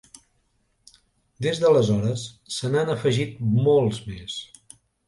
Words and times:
Des 1.47 1.61
d'aleshores 1.65 2.25
se 2.59 2.73
n'han 2.73 2.93
afegit 2.97 3.41
molts 3.63 4.07
més. 4.13 4.43